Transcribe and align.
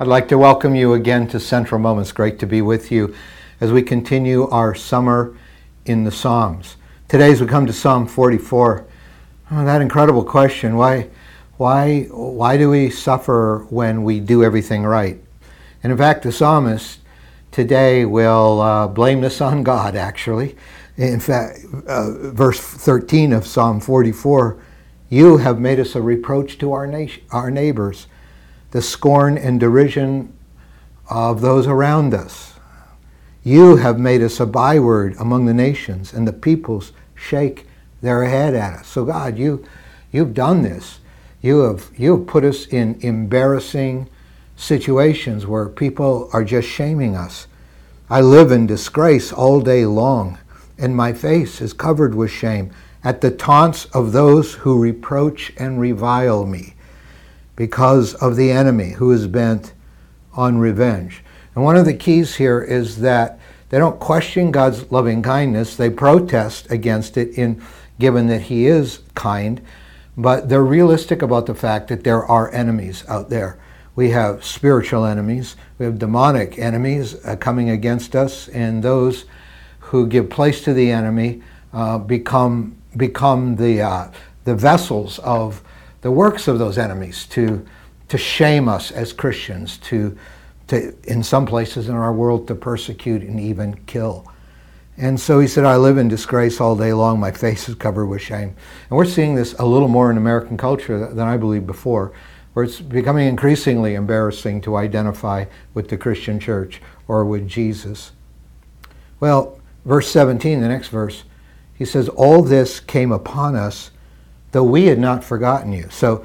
I'd 0.00 0.06
like 0.06 0.28
to 0.28 0.38
welcome 0.38 0.74
you 0.74 0.94
again 0.94 1.28
to 1.28 1.38
Central 1.38 1.78
Moments. 1.78 2.10
Great 2.10 2.38
to 2.38 2.46
be 2.46 2.62
with 2.62 2.90
you 2.90 3.14
as 3.60 3.70
we 3.70 3.82
continue 3.82 4.48
our 4.48 4.74
summer 4.74 5.36
in 5.84 6.04
the 6.04 6.10
Psalms. 6.10 6.76
Today, 7.06 7.30
as 7.30 7.42
we 7.42 7.46
come 7.46 7.66
to 7.66 7.72
Psalm 7.74 8.06
44, 8.06 8.86
oh, 9.50 9.64
that 9.66 9.82
incredible 9.82 10.24
question 10.24 10.76
why, 10.76 11.10
why, 11.58 12.04
why 12.04 12.56
do 12.56 12.70
we 12.70 12.88
suffer 12.88 13.66
when 13.68 14.02
we 14.02 14.20
do 14.20 14.42
everything 14.42 14.84
right? 14.84 15.22
And 15.82 15.92
in 15.92 15.98
fact, 15.98 16.22
the 16.22 16.32
psalmist 16.32 17.00
today 17.50 18.06
will 18.06 18.62
uh, 18.62 18.88
blame 18.88 19.20
this 19.20 19.42
on 19.42 19.62
God, 19.62 19.96
actually. 19.96 20.56
In 20.96 21.20
fact, 21.20 21.58
uh, 21.86 22.30
verse 22.32 22.58
13 22.58 23.34
of 23.34 23.46
Psalm 23.46 23.80
44 23.80 24.62
You 25.10 25.36
have 25.36 25.60
made 25.60 25.78
us 25.78 25.94
a 25.94 26.00
reproach 26.00 26.56
to 26.60 26.72
our, 26.72 26.86
nation, 26.86 27.22
our 27.32 27.50
neighbors 27.50 28.06
the 28.70 28.82
scorn 28.82 29.36
and 29.36 29.58
derision 29.58 30.32
of 31.08 31.40
those 31.40 31.66
around 31.66 32.14
us. 32.14 32.54
You 33.42 33.76
have 33.76 33.98
made 33.98 34.22
us 34.22 34.38
a 34.38 34.46
byword 34.46 35.16
among 35.18 35.46
the 35.46 35.54
nations, 35.54 36.12
and 36.12 36.28
the 36.28 36.32
peoples 36.32 36.92
shake 37.14 37.66
their 38.00 38.24
head 38.24 38.54
at 38.54 38.80
us. 38.80 38.86
So, 38.86 39.04
God, 39.04 39.38
you, 39.38 39.64
you've 40.12 40.34
done 40.34 40.62
this. 40.62 41.00
You 41.42 41.60
have, 41.60 41.90
you 41.96 42.18
have 42.18 42.26
put 42.26 42.44
us 42.44 42.66
in 42.66 42.98
embarrassing 43.00 44.08
situations 44.56 45.46
where 45.46 45.68
people 45.68 46.28
are 46.32 46.44
just 46.44 46.68
shaming 46.68 47.16
us. 47.16 47.46
I 48.10 48.20
live 48.20 48.52
in 48.52 48.66
disgrace 48.66 49.32
all 49.32 49.60
day 49.60 49.86
long, 49.86 50.38
and 50.78 50.94
my 50.94 51.12
face 51.12 51.60
is 51.60 51.72
covered 51.72 52.14
with 52.14 52.30
shame 52.30 52.70
at 53.02 53.22
the 53.22 53.30
taunts 53.30 53.86
of 53.86 54.12
those 54.12 54.54
who 54.54 54.78
reproach 54.78 55.52
and 55.56 55.80
revile 55.80 56.44
me 56.44 56.74
because 57.56 58.14
of 58.14 58.36
the 58.36 58.50
enemy 58.50 58.90
who 58.90 59.12
is 59.12 59.26
bent 59.26 59.72
on 60.34 60.58
revenge. 60.58 61.22
And 61.54 61.64
one 61.64 61.76
of 61.76 61.84
the 61.84 61.94
keys 61.94 62.36
here 62.36 62.60
is 62.60 62.98
that 63.00 63.38
they 63.70 63.78
don't 63.78 64.00
question 64.00 64.50
God's 64.50 64.90
loving 64.90 65.22
kindness, 65.22 65.76
they 65.76 65.90
protest 65.90 66.70
against 66.70 67.16
it 67.16 67.36
in 67.38 67.62
given 67.98 68.26
that 68.28 68.42
he 68.42 68.66
is 68.66 69.00
kind, 69.14 69.60
but 70.16 70.48
they're 70.48 70.64
realistic 70.64 71.22
about 71.22 71.46
the 71.46 71.54
fact 71.54 71.88
that 71.88 72.02
there 72.02 72.24
are 72.24 72.52
enemies 72.52 73.04
out 73.08 73.30
there. 73.30 73.58
We 73.94 74.10
have 74.10 74.44
spiritual 74.44 75.04
enemies, 75.04 75.56
we 75.78 75.84
have 75.84 75.98
demonic 75.98 76.58
enemies 76.58 77.14
uh, 77.24 77.36
coming 77.36 77.70
against 77.70 78.16
us, 78.16 78.48
and 78.48 78.82
those 78.82 79.24
who 79.78 80.06
give 80.06 80.30
place 80.30 80.62
to 80.64 80.72
the 80.72 80.90
enemy 80.90 81.42
uh, 81.72 81.98
become 81.98 82.76
become 82.96 83.56
the 83.56 83.82
uh, 83.82 84.10
the 84.44 84.54
vessels 84.54 85.18
of 85.20 85.62
the 86.00 86.10
works 86.10 86.48
of 86.48 86.58
those 86.58 86.78
enemies 86.78 87.26
to, 87.26 87.66
to 88.08 88.18
shame 88.18 88.68
us 88.68 88.90
as 88.90 89.12
Christians, 89.12 89.78
to, 89.78 90.16
to, 90.68 90.94
in 91.04 91.22
some 91.22 91.46
places 91.46 91.88
in 91.88 91.94
our 91.94 92.12
world, 92.12 92.48
to 92.48 92.54
persecute 92.54 93.22
and 93.22 93.38
even 93.38 93.74
kill. 93.86 94.26
And 94.96 95.18
so 95.18 95.40
he 95.40 95.46
said, 95.46 95.64
I 95.64 95.76
live 95.76 95.96
in 95.96 96.08
disgrace 96.08 96.60
all 96.60 96.76
day 96.76 96.92
long. 96.92 97.18
My 97.18 97.30
face 97.30 97.68
is 97.68 97.74
covered 97.74 98.06
with 98.06 98.20
shame. 98.20 98.54
And 98.88 98.96
we're 98.96 99.06
seeing 99.06 99.34
this 99.34 99.54
a 99.54 99.64
little 99.64 99.88
more 99.88 100.10
in 100.10 100.16
American 100.16 100.56
culture 100.56 101.12
than 101.12 101.26
I 101.26 101.36
believe 101.36 101.66
before, 101.66 102.12
where 102.52 102.64
it's 102.64 102.80
becoming 102.80 103.26
increasingly 103.26 103.94
embarrassing 103.94 104.60
to 104.62 104.76
identify 104.76 105.46
with 105.72 105.88
the 105.88 105.96
Christian 105.96 106.38
church 106.38 106.82
or 107.08 107.24
with 107.24 107.48
Jesus. 107.48 108.12
Well, 109.20 109.58
verse 109.84 110.10
17, 110.10 110.60
the 110.60 110.68
next 110.68 110.88
verse, 110.88 111.24
he 111.74 111.84
says, 111.86 112.08
All 112.10 112.42
this 112.42 112.78
came 112.78 113.12
upon 113.12 113.56
us 113.56 113.90
though 114.52 114.64
we 114.64 114.86
had 114.86 114.98
not 114.98 115.24
forgotten 115.24 115.72
you. 115.72 115.88
So 115.90 116.24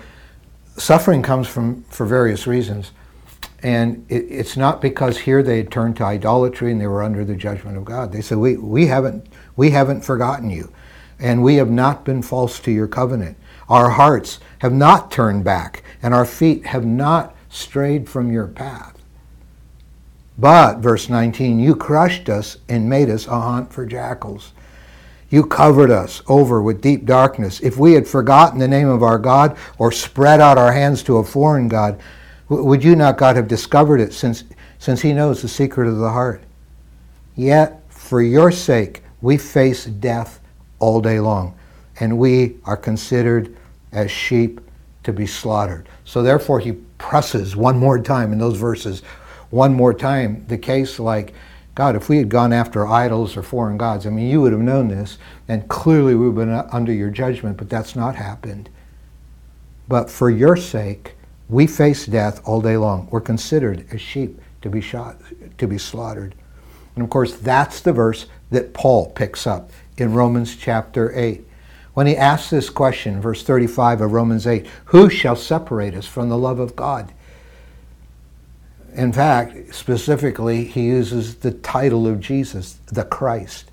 suffering 0.77 1.21
comes 1.21 1.47
from 1.47 1.83
for 1.83 2.05
various 2.05 2.47
reasons. 2.47 2.91
And 3.63 4.05
it, 4.09 4.25
it's 4.29 4.57
not 4.57 4.81
because 4.81 5.17
here 5.17 5.41
they 5.41 5.57
had 5.57 5.71
turned 5.71 5.97
to 5.97 6.03
idolatry 6.03 6.71
and 6.71 6.79
they 6.79 6.87
were 6.87 7.01
under 7.01 7.25
the 7.25 7.35
judgment 7.35 7.77
of 7.77 7.85
God. 7.85 8.11
They 8.11 8.21
said, 8.21 8.37
we, 8.37 8.57
we, 8.57 8.87
haven't, 8.87 9.27
we 9.55 9.71
haven't 9.71 10.01
forgotten 10.01 10.49
you, 10.49 10.71
and 11.19 11.41
we 11.41 11.55
have 11.55 11.71
not 11.71 12.05
been 12.05 12.21
false 12.21 12.59
to 12.59 12.71
your 12.71 12.87
covenant. 12.87 13.37
Our 13.67 13.89
hearts 13.89 14.39
have 14.59 14.73
not 14.73 15.09
turned 15.09 15.43
back, 15.43 15.83
and 16.03 16.13
our 16.13 16.25
feet 16.25 16.67
have 16.67 16.85
not 16.85 17.35
strayed 17.49 18.07
from 18.07 18.31
your 18.31 18.47
path. 18.47 19.01
But, 20.37 20.79
verse 20.79 21.09
19, 21.09 21.59
you 21.59 21.75
crushed 21.75 22.29
us 22.29 22.57
and 22.67 22.89
made 22.89 23.09
us 23.09 23.25
a 23.25 23.31
haunt 23.31 23.71
for 23.71 23.85
jackals. 23.85 24.51
You 25.29 25.45
covered 25.45 25.91
us 25.91 26.21
over 26.27 26.61
with 26.61 26.81
deep 26.81 27.05
darkness. 27.05 27.59
If 27.59 27.77
we 27.77 27.93
had 27.93 28.07
forgotten 28.07 28.59
the 28.59 28.67
name 28.67 28.87
of 28.87 29.03
our 29.03 29.17
God 29.17 29.57
or 29.77 29.91
spread 29.91 30.39
out 30.39 30.57
our 30.57 30.71
hands 30.71 31.03
to 31.03 31.17
a 31.17 31.23
foreign 31.23 31.67
God, 31.67 31.99
would 32.47 32.83
you 32.83 32.95
not, 32.95 33.17
God, 33.17 33.35
have 33.35 33.47
discovered 33.47 33.99
it 33.99 34.13
since, 34.13 34.43
since 34.77 35.01
He 35.01 35.13
knows 35.13 35.41
the 35.41 35.47
secret 35.47 35.87
of 35.87 35.97
the 35.97 36.11
heart? 36.11 36.43
Yet, 37.35 37.81
for 37.89 38.21
your 38.21 38.51
sake, 38.51 39.01
we 39.21 39.37
face 39.37 39.85
death 39.85 40.39
all 40.79 41.01
day 41.01 41.19
long, 41.19 41.57
and 41.99 42.17
we 42.17 42.57
are 42.65 42.77
considered 42.77 43.55
as 43.91 44.11
sheep 44.11 44.61
to 45.03 45.11
be 45.11 45.25
slaughtered. 45.25 45.89
So, 46.03 46.21
therefore, 46.21 46.59
He 46.59 46.73
presses 46.99 47.55
one 47.55 47.77
more 47.77 47.99
time 47.99 48.31
in 48.31 48.37
those 48.37 48.57
verses, 48.57 49.01
one 49.49 49.73
more 49.73 49.93
time, 49.93 50.45
the 50.47 50.57
case 50.57 50.99
like, 50.99 51.33
God, 51.75 51.97
if 51.97 52.07
we 52.07 52.17
had 52.17 52.29
gone 52.29 52.53
after 52.53 52.87
idols 52.87 53.35
or 53.35 53.43
foreign 53.43 53.77
gods, 53.77 54.07
I 54.07 54.09
mean, 54.09 54.29
you 54.29 54.39
would 54.41 54.53
have 54.53 54.61
known 54.61 54.87
this, 54.87 55.17
and 55.49 55.67
clearly 55.67 56.15
we 56.15 56.29
would 56.29 56.47
have 56.47 56.67
been 56.67 56.75
under 56.75 56.93
your 56.93 57.09
judgment, 57.09 57.57
but 57.57 57.69
that's 57.69 57.97
not 57.97 58.15
happened. 58.15 58.69
But 59.89 60.09
for 60.09 60.29
your 60.29 60.55
sake, 60.55 61.15
we 61.49 61.67
face 61.67 62.05
death 62.05 62.41
all 62.45 62.61
day 62.61 62.77
long. 62.77 63.09
We're 63.11 63.19
considered 63.19 63.85
as 63.91 63.99
sheep 63.99 64.39
to 64.61 64.69
be 64.69 64.79
shot, 64.79 65.17
to 65.57 65.67
be 65.67 65.77
slaughtered. 65.77 66.33
And 66.95 67.03
of 67.03 67.09
course, 67.09 67.35
that's 67.35 67.81
the 67.81 67.93
verse 67.93 68.25
that 68.51 68.73
Paul 68.73 69.11
picks 69.11 69.45
up 69.45 69.69
in 69.97 70.13
Romans 70.13 70.55
chapter 70.55 71.11
8. 71.13 71.45
When 71.93 72.07
he 72.07 72.15
asks 72.15 72.49
this 72.49 72.69
question, 72.69 73.21
verse 73.21 73.43
35 73.43 74.01
of 74.01 74.13
Romans 74.13 74.47
8, 74.47 74.65
who 74.85 75.09
shall 75.09 75.35
separate 75.35 75.93
us 75.93 76.07
from 76.07 76.29
the 76.29 76.37
love 76.37 76.59
of 76.59 76.75
God? 76.75 77.13
In 78.95 79.11
fact, 79.11 79.75
specifically, 79.75 80.63
he 80.63 80.85
uses 80.85 81.35
the 81.35 81.51
title 81.51 82.07
of 82.07 82.21
Jesus, 82.21 82.79
the 82.85 83.03
Christ. 83.03 83.69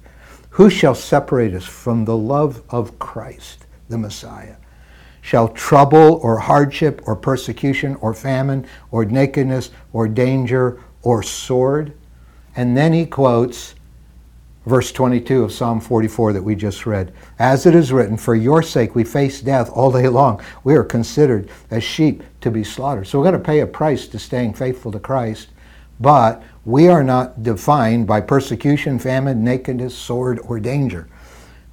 Who 0.50 0.68
shall 0.68 0.96
separate 0.96 1.54
us 1.54 1.64
from 1.64 2.04
the 2.04 2.16
love 2.16 2.62
of 2.70 2.98
Christ, 2.98 3.64
the 3.88 3.98
Messiah? 3.98 4.56
Shall 5.20 5.46
trouble 5.46 6.14
or 6.24 6.40
hardship 6.40 7.00
or 7.06 7.14
persecution 7.14 7.94
or 7.96 8.14
famine 8.14 8.66
or 8.90 9.04
nakedness 9.04 9.70
or 9.92 10.08
danger 10.08 10.80
or 11.02 11.22
sword? 11.22 11.92
And 12.56 12.76
then 12.76 12.92
he 12.92 13.06
quotes 13.06 13.76
verse 14.66 14.92
22 14.92 15.44
of 15.44 15.52
Psalm 15.52 15.80
44 15.80 16.32
that 16.34 16.42
we 16.42 16.54
just 16.54 16.86
read. 16.86 17.12
As 17.38 17.66
it 17.66 17.74
is 17.74 17.92
written, 17.92 18.16
For 18.16 18.34
your 18.34 18.62
sake 18.62 18.94
we 18.94 19.04
face 19.04 19.40
death 19.40 19.70
all 19.70 19.90
day 19.90 20.08
long. 20.08 20.40
We 20.64 20.74
are 20.76 20.84
considered 20.84 21.48
as 21.70 21.82
sheep 21.82 22.22
to 22.40 22.50
be 22.50 22.64
slaughtered. 22.64 23.06
So 23.06 23.18
we're 23.18 23.30
going 23.30 23.40
to 23.40 23.46
pay 23.46 23.60
a 23.60 23.66
price 23.66 24.06
to 24.08 24.18
staying 24.18 24.54
faithful 24.54 24.92
to 24.92 25.00
Christ, 25.00 25.48
but 26.00 26.42
we 26.64 26.88
are 26.88 27.02
not 27.02 27.42
defined 27.42 28.06
by 28.06 28.20
persecution, 28.20 28.98
famine, 28.98 29.42
nakedness, 29.42 29.96
sword, 29.96 30.38
or 30.44 30.60
danger. 30.60 31.08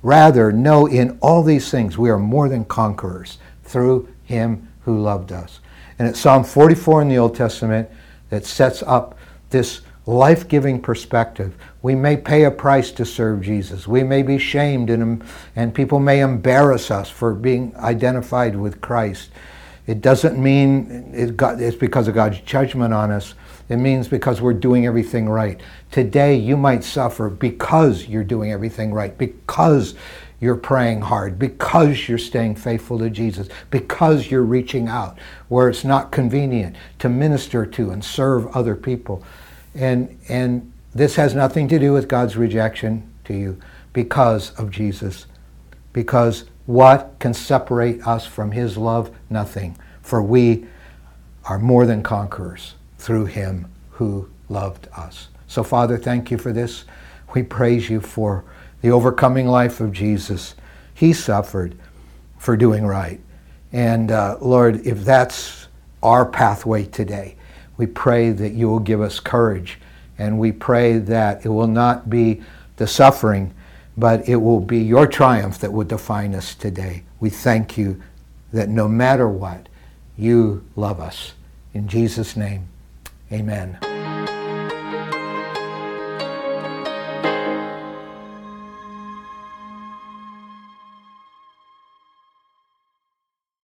Rather, 0.01 0.51
know 0.51 0.87
in 0.87 1.17
all 1.21 1.43
these 1.43 1.69
things 1.69 1.97
we 1.97 2.09
are 2.09 2.19
more 2.19 2.49
than 2.49 2.65
conquerors 2.65 3.37
through 3.63 4.07
him 4.23 4.67
who 4.81 4.99
loved 4.99 5.31
us. 5.31 5.59
And 5.99 6.07
it's 6.07 6.19
Psalm 6.19 6.43
44 6.43 7.01
in 7.03 7.09
the 7.09 7.17
Old 7.17 7.35
Testament 7.35 7.89
that 8.29 8.45
sets 8.45 8.81
up 8.83 9.17
this 9.49 9.81
life 10.09 10.47
giving 10.47 10.81
perspective. 10.81 11.55
We 11.83 11.93
may 11.93 12.17
pay 12.17 12.45
a 12.45 12.51
price 12.51 12.91
to 12.93 13.05
serve 13.05 13.41
Jesus. 13.41 13.87
We 13.87 14.03
may 14.03 14.23
be 14.23 14.39
shamed, 14.39 14.89
and, 14.89 15.23
and 15.55 15.73
people 15.73 15.99
may 15.99 16.21
embarrass 16.21 16.89
us 16.89 17.09
for 17.09 17.33
being 17.33 17.75
identified 17.77 18.55
with 18.55 18.81
Christ. 18.81 19.29
It 19.85 20.01
doesn't 20.01 20.41
mean 20.41 21.11
it's 21.13 21.77
because 21.77 22.07
of 22.07 22.15
God's 22.15 22.39
judgment 22.41 22.93
on 22.93 23.11
us. 23.11 23.35
It 23.69 23.77
means 23.77 24.07
because 24.07 24.41
we're 24.41 24.53
doing 24.53 24.87
everything 24.87 25.29
right. 25.29 25.61
Today, 25.91 26.35
you 26.35 26.57
might 26.57 26.83
suffer 26.83 27.29
because 27.29 28.07
you're 28.07 28.23
doing 28.23 28.51
everything 28.51 28.91
right, 28.91 29.15
because 29.15 29.93
you're 30.41 30.55
praying 30.55 31.01
hard, 31.01 31.37
because 31.37 32.09
you're 32.09 32.17
staying 32.17 32.55
faithful 32.55 32.97
to 32.97 33.11
Jesus, 33.11 33.47
because 33.69 34.31
you're 34.31 34.41
reaching 34.41 34.87
out 34.87 35.19
where 35.49 35.69
it's 35.69 35.83
not 35.83 36.11
convenient 36.11 36.75
to 36.97 37.09
minister 37.09 37.63
to 37.65 37.91
and 37.91 38.03
serve 38.03 38.47
other 38.55 38.75
people. 38.75 39.23
And, 39.75 40.19
and 40.27 40.71
this 40.93 41.15
has 41.15 41.35
nothing 41.35 41.67
to 41.69 41.79
do 41.79 41.93
with 41.93 42.07
God's 42.07 42.35
rejection 42.35 43.09
to 43.25 43.33
you 43.33 43.59
because 43.93 44.51
of 44.59 44.71
Jesus. 44.71 45.27
Because 45.93 46.45
what 46.65 47.15
can 47.19 47.33
separate 47.33 48.05
us 48.05 48.25
from 48.25 48.51
his 48.51 48.77
love? 48.77 49.11
Nothing. 49.29 49.77
For 50.01 50.21
we 50.21 50.65
are 51.45 51.59
more 51.59 51.85
than 51.85 52.03
conquerors 52.03 52.75
through 52.97 53.25
him 53.25 53.67
who 53.91 54.29
loved 54.49 54.87
us. 54.95 55.29
So, 55.47 55.63
Father, 55.63 55.97
thank 55.97 56.29
you 56.29 56.37
for 56.37 56.53
this. 56.53 56.85
We 57.33 57.43
praise 57.43 57.89
you 57.89 58.01
for 58.01 58.45
the 58.81 58.91
overcoming 58.91 59.47
life 59.47 59.79
of 59.79 59.91
Jesus. 59.91 60.55
He 60.93 61.13
suffered 61.13 61.75
for 62.37 62.55
doing 62.55 62.85
right. 62.85 63.19
And 63.71 64.11
uh, 64.11 64.37
Lord, 64.41 64.85
if 64.85 65.03
that's 65.03 65.67
our 66.01 66.25
pathway 66.25 66.85
today, 66.85 67.35
We 67.79 67.87
pray 67.87 68.31
that 68.31 68.51
you 68.51 68.67
will 68.67 68.79
give 68.79 68.99
us 68.99 69.21
courage, 69.21 69.79
and 70.17 70.37
we 70.37 70.51
pray 70.51 70.97
that 70.97 71.45
it 71.45 71.49
will 71.49 71.65
not 71.65 72.09
be 72.09 72.43
the 72.75 72.87
suffering, 72.87 73.53
but 73.97 74.27
it 74.27 74.35
will 74.35 74.59
be 74.59 74.79
your 74.79 75.07
triumph 75.07 75.59
that 75.59 75.71
will 75.71 75.85
define 75.85 76.35
us 76.35 76.53
today. 76.55 77.03
We 77.21 77.29
thank 77.29 77.77
you 77.77 78.03
that 78.51 78.67
no 78.67 78.89
matter 78.89 79.29
what, 79.29 79.69
you 80.17 80.65
love 80.75 80.99
us. 80.99 81.33
In 81.73 81.87
Jesus' 81.87 82.35
name, 82.35 82.67
amen. 83.31 83.88